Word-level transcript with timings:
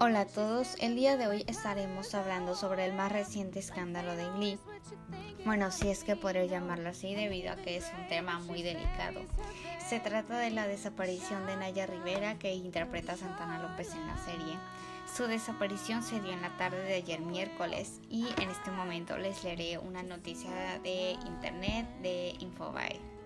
Hola 0.00 0.20
a 0.20 0.26
todos, 0.26 0.76
el 0.78 0.94
día 0.94 1.16
de 1.16 1.26
hoy 1.26 1.44
estaremos 1.48 2.14
hablando 2.14 2.54
sobre 2.54 2.84
el 2.84 2.92
más 2.92 3.10
reciente 3.10 3.58
escándalo 3.58 4.14
de 4.14 4.30
Glee. 4.30 4.58
Bueno, 5.44 5.72
si 5.72 5.88
es 5.88 6.04
que 6.04 6.14
podría 6.14 6.44
llamarlo 6.44 6.90
así 6.90 7.16
debido 7.16 7.50
a 7.50 7.56
que 7.56 7.76
es 7.76 7.92
un 7.98 8.06
tema 8.06 8.38
muy 8.38 8.62
delicado. 8.62 9.22
Se 9.84 9.98
trata 9.98 10.38
de 10.38 10.50
la 10.50 10.68
desaparición 10.68 11.46
de 11.46 11.56
Naya 11.56 11.86
Rivera 11.86 12.38
que 12.38 12.54
interpreta 12.54 13.14
a 13.14 13.16
Santana 13.16 13.60
López 13.60 13.92
en 13.92 14.06
la 14.06 14.16
serie. 14.18 14.56
Su 15.12 15.26
desaparición 15.26 16.04
se 16.04 16.20
dio 16.20 16.30
en 16.30 16.42
la 16.42 16.56
tarde 16.56 16.80
de 16.80 16.94
ayer 16.94 17.20
miércoles 17.20 18.00
y 18.08 18.28
en 18.40 18.50
este 18.50 18.70
momento 18.70 19.18
les 19.18 19.42
leeré 19.42 19.78
una 19.78 20.04
noticia 20.04 20.78
de 20.84 21.16
internet 21.26 21.88
de 22.02 22.36
Infobae. 22.38 23.17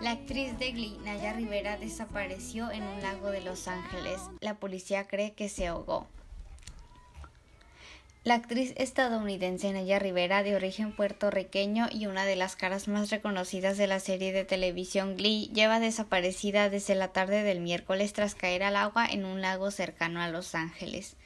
La 0.00 0.12
actriz 0.12 0.56
de 0.60 0.70
Glee, 0.70 0.96
Naya 1.04 1.32
Rivera, 1.32 1.76
desapareció 1.76 2.70
en 2.70 2.84
un 2.84 3.02
lago 3.02 3.32
de 3.32 3.40
Los 3.40 3.66
Ángeles. 3.66 4.20
La 4.40 4.54
policía 4.54 5.08
cree 5.08 5.32
que 5.32 5.48
se 5.48 5.66
ahogó. 5.66 6.06
La 8.22 8.34
actriz 8.34 8.74
estadounidense 8.76 9.72
Naya 9.72 9.98
Rivera, 9.98 10.44
de 10.44 10.54
origen 10.54 10.94
puertorriqueño 10.94 11.88
y 11.90 12.06
una 12.06 12.26
de 12.26 12.36
las 12.36 12.54
caras 12.54 12.86
más 12.86 13.10
reconocidas 13.10 13.76
de 13.76 13.88
la 13.88 13.98
serie 13.98 14.32
de 14.32 14.44
televisión 14.44 15.16
Glee, 15.16 15.50
lleva 15.52 15.80
desaparecida 15.80 16.70
desde 16.70 16.94
la 16.94 17.08
tarde 17.08 17.42
del 17.42 17.58
miércoles 17.58 18.12
tras 18.12 18.36
caer 18.36 18.62
al 18.62 18.76
agua 18.76 19.04
en 19.04 19.24
un 19.24 19.40
lago 19.40 19.72
cercano 19.72 20.20
a 20.20 20.28
Los 20.28 20.54
Ángeles. 20.54 21.16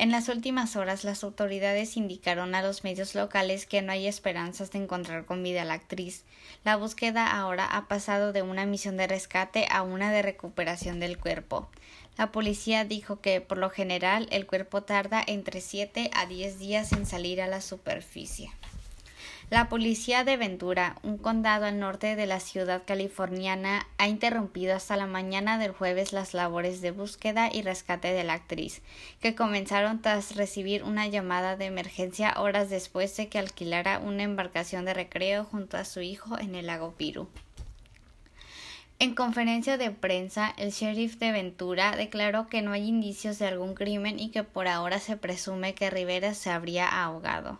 En 0.00 0.10
las 0.10 0.30
últimas 0.30 0.76
horas, 0.76 1.04
las 1.04 1.22
autoridades 1.24 1.98
indicaron 1.98 2.54
a 2.54 2.62
los 2.62 2.84
medios 2.84 3.14
locales 3.14 3.66
que 3.66 3.82
no 3.82 3.92
hay 3.92 4.06
esperanzas 4.06 4.70
de 4.70 4.78
encontrar 4.78 5.26
con 5.26 5.42
vida 5.42 5.60
a 5.60 5.64
la 5.66 5.74
actriz. 5.74 6.24
La 6.64 6.76
búsqueda 6.76 7.30
ahora 7.30 7.66
ha 7.66 7.86
pasado 7.86 8.32
de 8.32 8.40
una 8.40 8.64
misión 8.64 8.96
de 8.96 9.06
rescate 9.06 9.66
a 9.70 9.82
una 9.82 10.10
de 10.10 10.22
recuperación 10.22 11.00
del 11.00 11.18
cuerpo. 11.18 11.68
La 12.16 12.32
policía 12.32 12.86
dijo 12.86 13.20
que, 13.20 13.42
por 13.42 13.58
lo 13.58 13.68
general, 13.68 14.26
el 14.30 14.46
cuerpo 14.46 14.84
tarda 14.84 15.22
entre 15.26 15.60
7 15.60 16.10
a 16.14 16.24
10 16.24 16.58
días 16.58 16.92
en 16.92 17.04
salir 17.04 17.42
a 17.42 17.46
la 17.46 17.60
superficie. 17.60 18.50
La 19.50 19.68
policía 19.68 20.22
de 20.22 20.36
Ventura, 20.36 20.94
un 21.02 21.18
condado 21.18 21.64
al 21.64 21.80
norte 21.80 22.14
de 22.14 22.26
la 22.26 22.38
ciudad 22.38 22.84
californiana, 22.86 23.84
ha 23.98 24.06
interrumpido 24.06 24.76
hasta 24.76 24.96
la 24.96 25.08
mañana 25.08 25.58
del 25.58 25.72
jueves 25.72 26.12
las 26.12 26.34
labores 26.34 26.80
de 26.80 26.92
búsqueda 26.92 27.50
y 27.52 27.62
rescate 27.62 28.12
de 28.12 28.22
la 28.22 28.34
actriz, 28.34 28.80
que 29.20 29.34
comenzaron 29.34 30.02
tras 30.02 30.36
recibir 30.36 30.84
una 30.84 31.08
llamada 31.08 31.56
de 31.56 31.64
emergencia 31.64 32.34
horas 32.36 32.70
después 32.70 33.16
de 33.16 33.26
que 33.26 33.40
alquilara 33.40 33.98
una 33.98 34.22
embarcación 34.22 34.84
de 34.84 34.94
recreo 34.94 35.42
junto 35.42 35.76
a 35.76 35.84
su 35.84 36.00
hijo 36.00 36.38
en 36.38 36.54
el 36.54 36.68
lago 36.68 36.92
Piru. 36.92 37.28
En 39.00 39.16
conferencia 39.16 39.76
de 39.78 39.90
prensa, 39.90 40.54
el 40.58 40.70
sheriff 40.70 41.16
de 41.16 41.32
Ventura 41.32 41.96
declaró 41.96 42.46
que 42.46 42.62
no 42.62 42.70
hay 42.70 42.86
indicios 42.86 43.40
de 43.40 43.48
algún 43.48 43.74
crimen 43.74 44.20
y 44.20 44.30
que 44.30 44.44
por 44.44 44.68
ahora 44.68 45.00
se 45.00 45.16
presume 45.16 45.74
que 45.74 45.90
Rivera 45.90 46.34
se 46.34 46.50
habría 46.50 46.86
ahogado. 46.86 47.58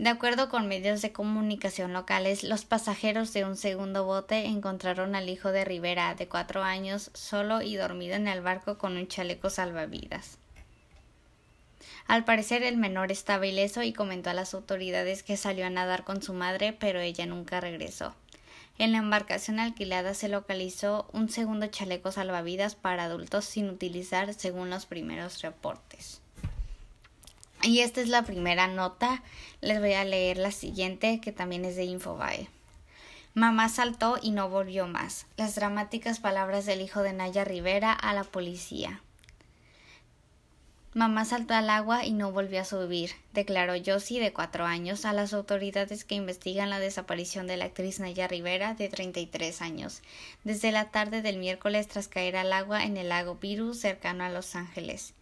De 0.00 0.08
acuerdo 0.08 0.48
con 0.48 0.66
medios 0.66 1.02
de 1.02 1.12
comunicación 1.12 1.92
locales, 1.92 2.42
los 2.42 2.64
pasajeros 2.64 3.34
de 3.34 3.44
un 3.44 3.54
segundo 3.54 4.06
bote 4.06 4.46
encontraron 4.46 5.14
al 5.14 5.28
hijo 5.28 5.52
de 5.52 5.66
Rivera, 5.66 6.14
de 6.14 6.26
cuatro 6.26 6.62
años, 6.62 7.10
solo 7.12 7.60
y 7.60 7.76
dormido 7.76 8.14
en 8.14 8.26
el 8.26 8.40
barco 8.40 8.78
con 8.78 8.96
un 8.96 9.08
chaleco 9.08 9.50
salvavidas. 9.50 10.38
Al 12.06 12.24
parecer 12.24 12.62
el 12.62 12.78
menor 12.78 13.12
estaba 13.12 13.46
ileso 13.46 13.82
y 13.82 13.92
comentó 13.92 14.30
a 14.30 14.34
las 14.34 14.54
autoridades 14.54 15.22
que 15.22 15.36
salió 15.36 15.66
a 15.66 15.70
nadar 15.70 16.04
con 16.04 16.22
su 16.22 16.32
madre, 16.32 16.72
pero 16.72 16.98
ella 17.00 17.26
nunca 17.26 17.60
regresó. 17.60 18.14
En 18.78 18.92
la 18.92 18.98
embarcación 18.98 19.60
alquilada 19.60 20.14
se 20.14 20.30
localizó 20.30 21.10
un 21.12 21.28
segundo 21.28 21.66
chaleco 21.66 22.10
salvavidas 22.10 22.74
para 22.74 23.04
adultos 23.04 23.44
sin 23.44 23.68
utilizar 23.68 24.32
según 24.32 24.70
los 24.70 24.86
primeros 24.86 25.42
reportes. 25.42 26.22
Y 27.62 27.80
esta 27.80 28.00
es 28.00 28.08
la 28.08 28.22
primera 28.22 28.68
nota. 28.68 29.22
Les 29.60 29.80
voy 29.80 29.92
a 29.92 30.04
leer 30.04 30.38
la 30.38 30.50
siguiente 30.50 31.20
que 31.20 31.32
también 31.32 31.64
es 31.64 31.76
de 31.76 31.84
Infobae. 31.84 32.48
Mamá 33.34 33.68
saltó 33.68 34.18
y 34.20 34.32
no 34.32 34.48
volvió 34.48 34.88
más. 34.88 35.26
Las 35.36 35.54
dramáticas 35.54 36.18
palabras 36.18 36.66
del 36.66 36.80
hijo 36.80 37.02
de 37.02 37.12
Naya 37.12 37.44
Rivera 37.44 37.92
a 37.92 38.12
la 38.12 38.24
policía. 38.24 39.02
Mamá 40.92 41.24
saltó 41.24 41.54
al 41.54 41.70
agua 41.70 42.04
y 42.04 42.10
no 42.10 42.32
volvió 42.32 42.60
a 42.60 42.64
subir, 42.64 43.12
declaró 43.32 43.74
Josie, 43.86 44.18
de 44.18 44.32
cuatro 44.32 44.64
años, 44.64 45.04
a 45.04 45.12
las 45.12 45.32
autoridades 45.32 46.04
que 46.04 46.16
investigan 46.16 46.68
la 46.68 46.80
desaparición 46.80 47.46
de 47.46 47.56
la 47.56 47.66
actriz 47.66 48.00
Naya 48.00 48.26
Rivera, 48.26 48.74
de 48.74 48.88
33 48.88 49.62
años, 49.62 50.02
desde 50.42 50.72
la 50.72 50.90
tarde 50.90 51.22
del 51.22 51.36
miércoles 51.36 51.86
tras 51.86 52.08
caer 52.08 52.36
al 52.36 52.52
agua 52.52 52.82
en 52.82 52.96
el 52.96 53.10
lago 53.10 53.38
Piru, 53.38 53.74
cercano 53.74 54.24
a 54.24 54.30
Los 54.30 54.56
Ángeles. 54.56 55.14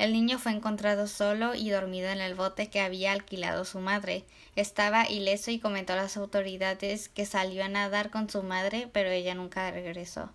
El 0.00 0.14
niño 0.14 0.38
fue 0.38 0.52
encontrado 0.52 1.06
solo 1.06 1.54
y 1.54 1.68
dormido 1.68 2.08
en 2.08 2.22
el 2.22 2.34
bote 2.34 2.70
que 2.70 2.80
había 2.80 3.12
alquilado 3.12 3.66
su 3.66 3.80
madre. 3.80 4.24
Estaba 4.56 5.06
ileso 5.06 5.50
y 5.50 5.58
comentó 5.58 5.92
a 5.92 5.96
las 5.96 6.16
autoridades 6.16 7.10
que 7.10 7.26
salió 7.26 7.62
a 7.62 7.68
nadar 7.68 8.08
con 8.08 8.30
su 8.30 8.42
madre, 8.42 8.88
pero 8.94 9.10
ella 9.10 9.34
nunca 9.34 9.70
regresó. 9.70 10.30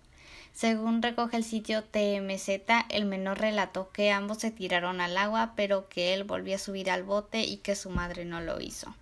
Según 0.52 1.02
recoge 1.02 1.36
el 1.36 1.42
sitio 1.42 1.82
TMZ, 1.82 2.48
el 2.90 3.06
menor 3.06 3.40
relató 3.40 3.90
que 3.90 4.12
ambos 4.12 4.38
se 4.38 4.52
tiraron 4.52 5.00
al 5.00 5.16
agua, 5.16 5.54
pero 5.56 5.88
que 5.88 6.14
él 6.14 6.22
volvió 6.22 6.54
a 6.54 6.60
subir 6.60 6.88
al 6.88 7.02
bote 7.02 7.42
y 7.42 7.56
que 7.56 7.74
su 7.74 7.90
madre 7.90 8.24
no 8.24 8.40
lo 8.40 8.60
hizo. 8.60 8.94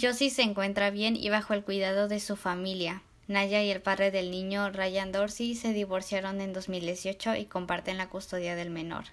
Josie 0.00 0.30
se 0.30 0.42
encuentra 0.42 0.90
bien 0.90 1.16
y 1.16 1.28
bajo 1.28 1.54
el 1.54 1.64
cuidado 1.64 2.06
de 2.06 2.20
su 2.20 2.36
familia. 2.36 3.02
Naya 3.26 3.60
y 3.64 3.70
el 3.72 3.82
padre 3.82 4.12
del 4.12 4.30
niño, 4.30 4.70
Ryan 4.70 5.10
Dorsey, 5.10 5.56
se 5.56 5.72
divorciaron 5.72 6.40
en 6.40 6.52
2018 6.52 7.34
y 7.34 7.46
comparten 7.46 7.98
la 7.98 8.08
custodia 8.08 8.54
del 8.54 8.70
menor. 8.70 9.06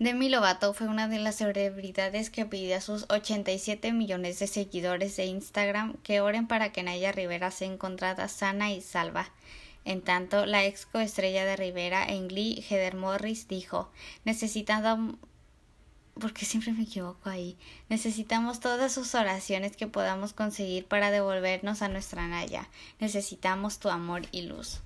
Demi 0.00 0.28
Lovato 0.28 0.74
fue 0.74 0.88
una 0.88 1.06
de 1.06 1.20
las 1.20 1.36
celebridades 1.36 2.28
que 2.28 2.44
pidió 2.44 2.76
a 2.76 2.80
sus 2.80 3.06
87 3.10 3.92
millones 3.92 4.40
de 4.40 4.48
seguidores 4.48 5.16
de 5.16 5.26
Instagram 5.26 5.94
que 6.02 6.20
oren 6.20 6.48
para 6.48 6.72
que 6.72 6.82
Naya 6.82 7.12
Rivera 7.12 7.52
sea 7.52 7.68
encontrada 7.68 8.26
sana 8.26 8.72
y 8.72 8.80
salva. 8.80 9.28
En 9.84 10.02
tanto, 10.02 10.46
la 10.46 10.64
ex 10.64 10.86
coestrella 10.86 11.44
de 11.44 11.54
Rivera 11.54 12.04
en 12.06 12.26
Glee, 12.26 12.64
Heather 12.68 12.96
Morris, 12.96 13.46
dijo 13.46 13.92
necesitando 14.24 15.16
porque 16.14 16.44
siempre 16.44 16.72
me 16.72 16.82
equivoco 16.82 17.30
ahí. 17.30 17.56
Necesitamos 17.88 18.58
todas 18.58 18.92
sus 18.92 19.14
oraciones 19.14 19.76
que 19.76 19.86
podamos 19.86 20.32
conseguir 20.32 20.86
para 20.86 21.12
devolvernos 21.12 21.82
a 21.82 21.88
nuestra 21.88 22.26
Naya. 22.26 22.68
Necesitamos 22.98 23.78
tu 23.78 23.90
amor 23.90 24.22
y 24.32 24.42
luz. 24.42 24.80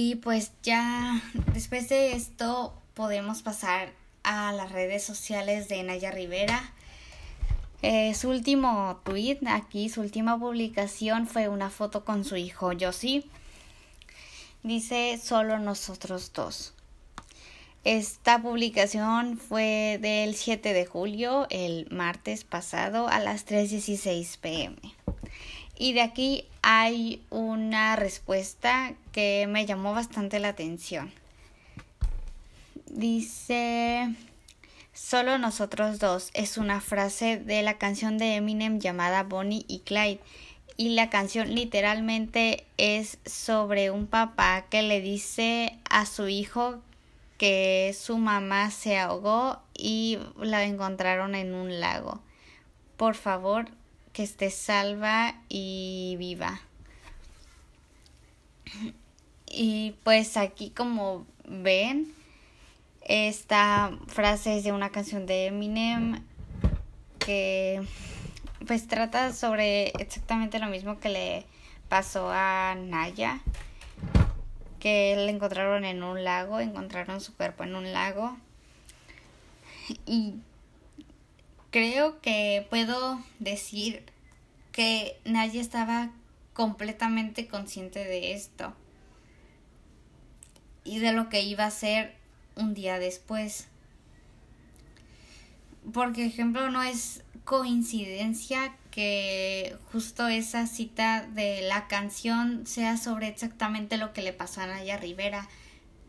Y 0.00 0.14
pues 0.14 0.52
ya 0.62 1.20
después 1.54 1.88
de 1.88 2.12
esto 2.12 2.72
podemos 2.94 3.42
pasar 3.42 3.92
a 4.22 4.52
las 4.52 4.70
redes 4.70 5.02
sociales 5.02 5.68
de 5.68 5.82
Naya 5.82 6.12
Rivera. 6.12 6.72
Eh, 7.82 8.14
su 8.14 8.28
último 8.28 9.00
tweet 9.02 9.40
aquí, 9.48 9.88
su 9.88 10.00
última 10.00 10.38
publicación 10.38 11.26
fue 11.26 11.48
una 11.48 11.68
foto 11.68 12.04
con 12.04 12.24
su 12.24 12.36
hijo 12.36 12.70
Josie. 12.78 13.24
Dice 14.62 15.18
solo 15.20 15.58
nosotros 15.58 16.32
dos. 16.32 16.74
Esta 17.82 18.40
publicación 18.40 19.36
fue 19.36 19.98
del 20.00 20.36
7 20.36 20.74
de 20.74 20.86
julio, 20.86 21.48
el 21.50 21.88
martes 21.90 22.44
pasado, 22.44 23.08
a 23.08 23.18
las 23.18 23.48
3.16 23.48 24.38
pm. 24.38 24.76
Y 25.80 25.92
de 25.92 26.00
aquí 26.02 26.44
hay 26.60 27.22
una 27.30 27.94
respuesta 27.94 28.94
que 29.12 29.46
me 29.48 29.64
llamó 29.64 29.94
bastante 29.94 30.40
la 30.40 30.48
atención. 30.48 31.12
Dice, 32.86 34.12
solo 34.92 35.38
nosotros 35.38 36.00
dos 36.00 36.30
es 36.34 36.58
una 36.58 36.80
frase 36.80 37.36
de 37.36 37.62
la 37.62 37.78
canción 37.78 38.18
de 38.18 38.34
Eminem 38.34 38.80
llamada 38.80 39.22
Bonnie 39.22 39.64
y 39.68 39.78
Clyde. 39.80 40.18
Y 40.76 40.90
la 40.90 41.10
canción 41.10 41.54
literalmente 41.54 42.66
es 42.76 43.18
sobre 43.24 43.92
un 43.92 44.08
papá 44.08 44.66
que 44.68 44.82
le 44.82 45.00
dice 45.00 45.78
a 45.88 46.06
su 46.06 46.26
hijo 46.26 46.80
que 47.36 47.94
su 47.96 48.18
mamá 48.18 48.72
se 48.72 48.98
ahogó 48.98 49.60
y 49.74 50.18
la 50.40 50.64
encontraron 50.64 51.36
en 51.36 51.54
un 51.54 51.78
lago. 51.78 52.20
Por 52.96 53.14
favor, 53.14 53.68
que 54.18 54.24
esté 54.24 54.50
salva 54.50 55.32
y 55.48 56.16
viva. 56.18 56.60
Y 59.46 59.94
pues 60.02 60.36
aquí 60.36 60.70
como 60.70 61.24
ven, 61.44 62.12
esta 63.02 63.96
frase 64.08 64.58
es 64.58 64.64
de 64.64 64.72
una 64.72 64.90
canción 64.90 65.24
de 65.24 65.46
Eminem 65.46 66.20
que 67.20 67.80
pues 68.66 68.88
trata 68.88 69.32
sobre 69.32 69.90
exactamente 70.00 70.58
lo 70.58 70.66
mismo 70.66 70.98
que 70.98 71.10
le 71.10 71.46
pasó 71.88 72.28
a 72.32 72.74
Naya, 72.74 73.40
que 74.80 75.14
le 75.14 75.30
encontraron 75.30 75.84
en 75.84 76.02
un 76.02 76.24
lago, 76.24 76.58
encontraron 76.58 77.20
su 77.20 77.36
cuerpo 77.36 77.62
en 77.62 77.76
un 77.76 77.92
lago. 77.92 78.36
Y 80.06 80.34
creo 81.70 82.20
que 82.20 82.66
puedo 82.70 83.22
decir 83.38 84.04
que 84.72 85.18
nadie 85.24 85.60
estaba 85.60 86.10
completamente 86.54 87.48
consciente 87.48 88.04
de 88.04 88.32
esto. 88.32 88.74
y 90.88 91.00
de 91.00 91.12
lo 91.12 91.28
que 91.28 91.42
iba 91.42 91.66
a 91.66 91.70
ser 91.70 92.14
un 92.56 92.72
día 92.72 92.98
después. 92.98 93.68
Por 95.92 96.18
ejemplo, 96.18 96.70
no 96.70 96.82
es 96.82 97.22
coincidencia 97.44 98.74
que 98.90 99.76
justo 99.92 100.28
esa 100.28 100.66
cita 100.66 101.26
de 101.26 101.62
la 101.62 101.88
canción 101.88 102.66
sea 102.66 102.96
sobre 102.96 103.28
exactamente 103.28 103.96
lo 103.96 104.12
que 104.12 104.22
le 104.22 104.32
pasó 104.32 104.62
a 104.62 104.66
Naya 104.66 104.96
Rivera. 104.96 105.48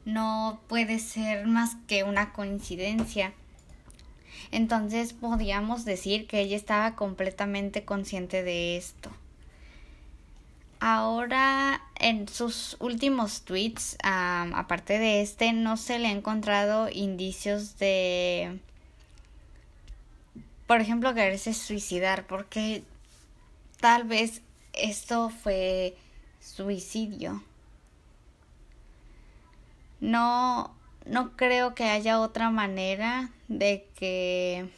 No 0.05 0.61
puede 0.67 0.99
ser 0.99 1.45
más 1.45 1.75
que 1.87 2.03
una 2.03 2.31
coincidencia. 2.33 3.33
Entonces 4.51 5.13
podríamos 5.13 5.85
decir 5.85 6.27
que 6.27 6.41
ella 6.41 6.55
estaba 6.55 6.95
completamente 6.95 7.85
consciente 7.85 8.43
de 8.43 8.77
esto. 8.77 9.11
Ahora, 10.81 11.81
en 11.95 12.29
sus 12.29 12.77
últimos 12.79 13.41
tweets, 13.41 13.97
aparte 14.01 14.97
de 14.97 15.21
este, 15.21 15.51
no 15.51 15.75
se 15.75 15.99
le 15.99 16.07
ha 16.07 16.11
encontrado 16.11 16.87
indicios 16.89 17.77
de, 17.79 18.59
por 20.67 20.79
ejemplo, 20.79 21.13
quererse 21.13 21.53
suicidar, 21.53 22.27
porque 22.27 22.83
tal 23.81 24.05
vez 24.05 24.41
esto 24.71 25.29
fue 25.29 25.97
suicidio. 26.39 27.43
No, 29.99 30.73
no 31.09 31.35
creo 31.35 31.73
que 31.73 31.85
haya 31.85 32.19
otra 32.19 32.51
manera 32.51 33.29
de 33.47 33.87
que 33.95 34.69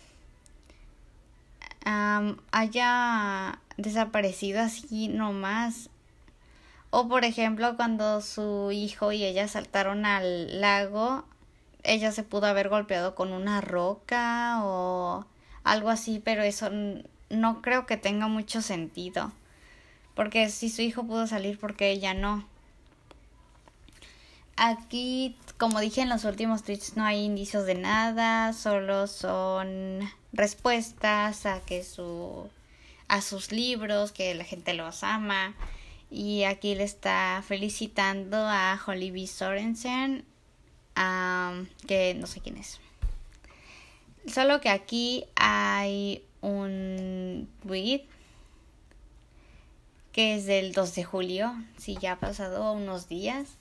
haya 2.52 3.60
desaparecido 3.78 4.62
así 4.62 5.08
nomás. 5.08 5.90
O 6.90 7.08
por 7.08 7.26
ejemplo, 7.26 7.76
cuando 7.76 8.22
su 8.22 8.72
hijo 8.72 9.12
y 9.12 9.24
ella 9.24 9.48
saltaron 9.48 10.06
al 10.06 10.62
lago, 10.62 11.26
ella 11.84 12.12
se 12.12 12.24
pudo 12.24 12.48
haber 12.48 12.70
golpeado 12.70 13.16
con 13.16 13.34
una 13.34 13.62
roca 13.62 14.60
o 14.64 15.26
algo 15.64 15.90
así, 15.90 16.22
pero 16.24 16.44
eso 16.44 16.70
no 17.30 17.62
creo 17.62 17.86
que 17.86 17.98
tenga 17.98 18.28
mucho 18.28 18.62
sentido. 18.62 19.32
Porque 20.16 20.50
si 20.50 20.70
su 20.70 20.82
hijo 20.82 21.04
pudo 21.06 21.28
salir, 21.28 21.60
porque 21.60 21.92
ella 21.92 22.14
no? 22.14 22.46
Aquí, 24.64 25.36
como 25.58 25.80
dije 25.80 26.02
en 26.02 26.10
los 26.10 26.24
últimos 26.24 26.62
tweets, 26.62 26.96
no 26.96 27.04
hay 27.04 27.26
indicios 27.26 27.66
de 27.66 27.74
nada, 27.74 28.54
solo 28.54 29.08
son 29.08 30.08
respuestas 30.34 31.48
a 31.48 31.62
que 31.62 31.84
su 31.84 32.48
a 33.08 33.22
sus 33.22 33.52
libros, 33.52 34.12
que 34.12 34.36
la 34.36 34.44
gente 34.44 34.76
los 34.76 35.02
ama. 35.02 35.56
Y 36.12 36.44
aquí 36.44 36.76
le 36.76 36.84
está 36.84 37.44
felicitando 37.44 38.38
a 38.38 38.80
Holly 38.86 39.10
B. 39.10 39.26
Sorensen, 39.26 40.26
que 41.88 42.14
no 42.20 42.28
sé 42.28 42.42
quién 42.42 42.58
es. 42.58 42.80
Solo 44.28 44.62
que 44.62 44.70
aquí 44.70 45.26
hay 45.38 46.24
un 46.42 47.50
tweet 47.66 48.06
que 50.12 50.36
es 50.36 50.46
del 50.46 50.72
2 50.72 50.94
de 50.94 51.04
julio, 51.04 51.56
si 51.80 51.98
ya 51.98 52.12
ha 52.12 52.20
pasado 52.20 52.74
unos 52.74 53.10
días. 53.10 53.58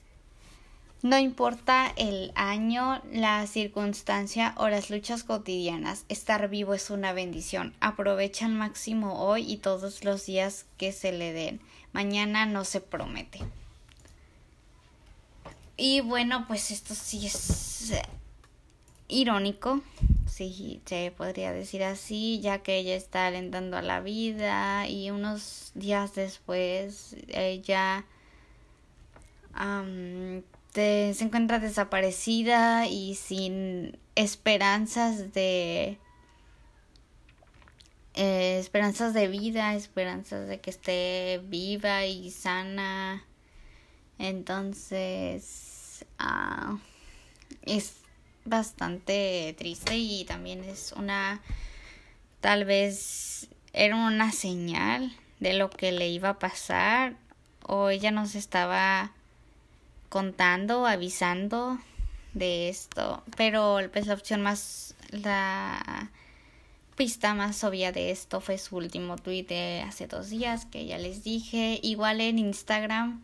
No 1.03 1.17
importa 1.17 1.91
el 1.95 2.31
año, 2.35 3.01
la 3.11 3.47
circunstancia 3.47 4.53
o 4.57 4.69
las 4.69 4.91
luchas 4.91 5.23
cotidianas, 5.23 6.05
estar 6.09 6.47
vivo 6.47 6.75
es 6.75 6.91
una 6.91 7.11
bendición. 7.11 7.73
Aprovecha 7.79 8.45
al 8.45 8.51
máximo 8.51 9.25
hoy 9.25 9.51
y 9.51 9.57
todos 9.57 10.03
los 10.03 10.27
días 10.27 10.67
que 10.77 10.91
se 10.91 11.11
le 11.11 11.33
den. 11.33 11.59
Mañana 11.91 12.45
no 12.45 12.65
se 12.65 12.81
promete. 12.81 13.39
Y 15.75 16.01
bueno, 16.01 16.45
pues 16.47 16.69
esto 16.69 16.93
sí 16.93 17.25
es 17.25 17.93
irónico, 19.07 19.81
sí 20.27 20.83
se 20.85 21.11
podría 21.17 21.51
decir 21.51 21.83
así, 21.83 22.39
ya 22.41 22.59
que 22.59 22.77
ella 22.77 22.95
está 22.95 23.25
alentando 23.25 23.75
a 23.75 23.81
la 23.81 24.01
vida 24.01 24.87
y 24.87 25.09
unos 25.09 25.71
días 25.73 26.13
después 26.13 27.15
ella 27.29 28.05
se 30.73 31.17
encuentra 31.19 31.59
desaparecida 31.59 32.87
y 32.87 33.15
sin 33.15 33.97
esperanzas 34.15 35.33
de 35.33 35.97
eh, 38.13 38.59
esperanzas 38.59 39.13
de 39.13 39.27
vida, 39.27 39.75
esperanzas 39.75 40.47
de 40.47 40.59
que 40.59 40.69
esté 40.69 41.41
viva 41.45 42.05
y 42.05 42.31
sana. 42.31 43.25
Entonces, 44.17 46.05
ah, 46.19 46.77
es 47.63 47.95
bastante 48.45 49.55
triste 49.57 49.97
y 49.97 50.25
también 50.25 50.63
es 50.63 50.93
una, 50.93 51.41
tal 52.39 52.65
vez 52.65 53.49
era 53.73 53.95
una 53.95 54.31
señal 54.31 55.15
de 55.39 55.53
lo 55.53 55.69
que 55.69 55.91
le 55.91 56.09
iba 56.09 56.29
a 56.29 56.39
pasar 56.39 57.15
o 57.63 57.89
ella 57.89 58.11
nos 58.11 58.35
estaba 58.35 59.11
contando, 60.11 60.85
avisando 60.85 61.79
de 62.33 62.67
esto, 62.67 63.23
pero 63.37 63.79
pues, 63.93 64.07
la 64.07 64.13
opción 64.13 64.41
más, 64.41 64.93
la 65.09 66.11
pista 66.97 67.33
más 67.33 67.63
obvia 67.63 67.93
de 67.93 68.11
esto 68.11 68.41
fue 68.41 68.57
su 68.57 68.75
último 68.75 69.15
tweet 69.15 69.45
de 69.45 69.81
hace 69.87 70.07
dos 70.07 70.29
días 70.29 70.65
que 70.65 70.85
ya 70.85 70.97
les 70.97 71.23
dije, 71.23 71.79
igual 71.81 72.19
en 72.19 72.39
Instagram, 72.39 73.23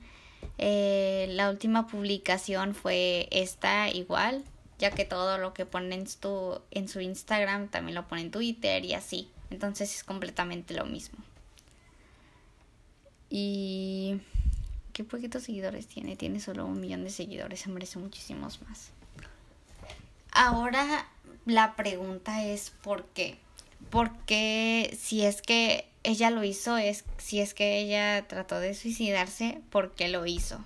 eh, 0.58 1.28
la 1.32 1.50
última 1.50 1.88
publicación 1.88 2.74
fue 2.74 3.28
esta 3.32 3.90
igual, 3.90 4.46
ya 4.80 4.92
que 4.92 5.04
todo 5.04 5.38
lo 5.38 5.54
que 5.54 5.66
ponen 5.66 5.92
en 5.92 6.08
en 6.72 6.88
su 6.88 7.02
Instagram 7.02 7.68
también 7.68 7.96
lo 7.96 8.08
pone 8.08 8.22
en 8.22 8.32
Twitter 8.32 8.86
y 8.86 8.94
así, 8.94 9.30
entonces 9.50 9.94
es 9.94 10.04
completamente 10.06 10.74
lo 10.74 10.86
mismo. 10.86 11.20
Y 13.30 14.22
qué 14.98 15.04
poquitos 15.04 15.44
seguidores 15.44 15.86
tiene. 15.86 16.16
Tiene 16.16 16.40
solo 16.40 16.66
un 16.66 16.82
millón 16.82 17.04
de 17.04 17.12
seguidores. 17.12 17.60
Se 17.60 17.70
merece 17.70 18.00
muchísimos 18.00 18.64
más. 18.64 18.90
Ahora 20.32 21.08
la 21.46 21.76
pregunta 21.76 22.44
es 22.44 22.72
¿por 22.82 23.06
qué? 23.06 23.38
Porque 23.92 24.98
si 25.00 25.24
es 25.24 25.44
que 25.44 25.88
ella 26.02 26.32
lo 26.32 26.44
hizo, 26.44 26.78
es 26.78 27.06
si 27.20 27.42
es 27.42 27.54
que 27.54 27.78
ella 27.78 28.28
trató 28.28 28.60
de 28.60 28.74
suicidarse, 28.74 29.62
¿por 29.70 29.94
qué 29.94 30.10
lo 30.10 30.26
hizo? 30.26 30.66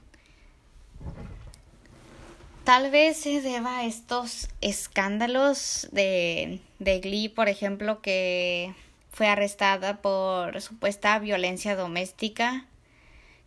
Tal 2.63 2.89
vez 2.89 3.17
se 3.17 3.41
deba 3.41 3.79
a 3.79 3.85
estos 3.85 4.47
escándalos 4.61 5.89
de, 5.91 6.61
de 6.79 6.99
Glee, 7.01 7.27
por 7.27 7.49
ejemplo, 7.49 8.01
que 8.01 8.73
fue 9.11 9.27
arrestada 9.27 10.01
por 10.01 10.61
supuesta 10.61 11.19
violencia 11.19 11.75
doméstica 11.75 12.65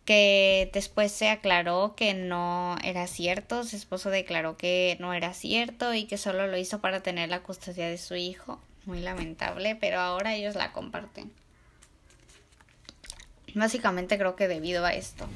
que 0.04 0.70
después 0.73 1.12
se 1.12 1.30
aclaró 1.30 1.94
que 1.96 2.14
no 2.14 2.76
era 2.84 3.06
cierto, 3.06 3.64
su 3.64 3.76
esposo 3.76 4.11
declaró 4.11 4.56
que 4.56 4.96
no 5.00 5.14
era 5.14 5.32
cierto 5.32 5.94
y 5.94 6.04
que 6.04 6.18
solo 6.18 6.46
lo 6.46 6.58
hizo 6.58 6.80
para 6.80 7.00
tener 7.00 7.28
la 7.30 7.42
custodia 7.42 7.88
de 7.88 7.99
su 7.99 8.14
hijo. 8.14 8.61
Muy 8.84 9.00
lamentable, 9.00 9.76
pero 9.76 10.00
ahora 10.00 10.34
ellos 10.34 10.54
la 10.56 10.73
comparten. 10.73 11.32
Básicamente 13.54 14.18
creo 14.18 14.37
que 14.37 14.49
debido 14.49 14.84
a 14.84 14.92
esto. 14.92 15.26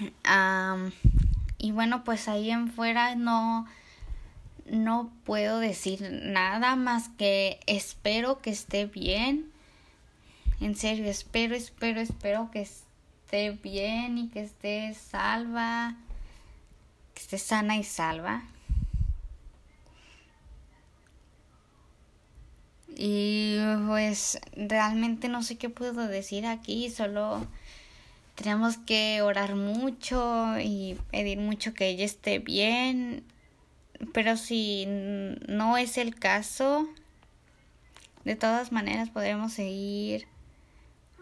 y 1.58 1.70
bueno, 1.70 2.02
pues 2.04 2.28
ahí 2.28 2.50
en 2.50 2.70
fuera 2.70 3.14
no 3.14 3.66
no 4.70 5.10
puedo 5.24 5.60
decir 5.60 6.20
nada 6.24 6.76
más 6.76 7.08
que 7.16 7.58
espero 7.66 8.40
que 8.40 8.50
esté 8.50 8.84
bien 8.84 9.47
en 10.60 10.76
serio, 10.76 11.06
espero, 11.08 11.54
espero, 11.54 12.00
espero 12.00 12.50
que 12.50 12.62
esté 12.62 13.50
bien 13.50 14.18
y 14.18 14.28
que 14.28 14.40
esté 14.40 14.94
salva, 14.94 15.96
que 17.14 17.20
esté 17.20 17.38
sana 17.38 17.76
y 17.76 17.84
salva. 17.84 18.42
Y 22.96 23.58
pues 23.86 24.40
realmente 24.56 25.28
no 25.28 25.44
sé 25.44 25.56
qué 25.56 25.70
puedo 25.70 26.08
decir 26.08 26.46
aquí, 26.46 26.90
solo 26.90 27.46
tenemos 28.34 28.76
que 28.78 29.22
orar 29.22 29.54
mucho 29.54 30.58
y 30.58 30.98
pedir 31.12 31.38
mucho 31.38 31.74
que 31.74 31.88
ella 31.88 32.04
esté 32.04 32.40
bien. 32.40 33.22
Pero 34.12 34.36
si 34.36 34.86
no 34.86 35.76
es 35.76 35.98
el 35.98 36.16
caso, 36.16 36.88
de 38.24 38.36
todas 38.36 38.72
maneras 38.72 39.10
podremos 39.10 39.52
seguir 39.52 40.26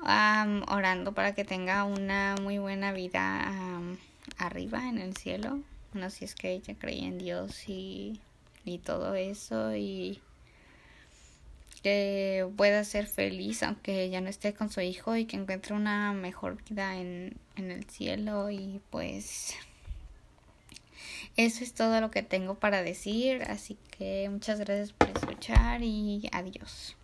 orando 0.02 1.12
para 1.12 1.34
que 1.34 1.44
tenga 1.44 1.84
una 1.84 2.36
muy 2.40 2.58
buena 2.58 2.92
vida 2.92 3.80
arriba 4.38 4.88
en 4.88 4.98
el 4.98 5.16
cielo. 5.16 5.60
No 5.94 6.10
si 6.10 6.24
es 6.24 6.34
que 6.34 6.52
ella 6.52 6.74
creía 6.78 7.08
en 7.08 7.18
Dios 7.18 7.68
y, 7.68 8.20
y 8.64 8.78
todo 8.78 9.14
eso 9.14 9.74
y 9.74 10.20
que 11.82 12.46
pueda 12.56 12.82
ser 12.84 13.06
feliz 13.06 13.62
aunque 13.62 14.02
ella 14.02 14.20
no 14.20 14.28
esté 14.28 14.52
con 14.52 14.70
su 14.70 14.80
hijo 14.80 15.16
y 15.16 15.24
que 15.24 15.36
encuentre 15.36 15.74
una 15.74 16.12
mejor 16.12 16.62
vida 16.68 16.96
en, 16.96 17.36
en 17.54 17.70
el 17.70 17.84
cielo 17.84 18.50
y 18.50 18.80
pues 18.90 19.54
Eso 21.36 21.64
es 21.64 21.74
todo 21.74 22.00
lo 22.00 22.10
que 22.10 22.22
tengo 22.22 22.54
para 22.54 22.82
decir, 22.82 23.42
así 23.42 23.76
que 23.96 24.28
muchas 24.30 24.58
gracias 24.58 24.92
por 24.92 25.10
escuchar 25.10 25.82
y 25.82 26.28
adiós. 26.32 26.96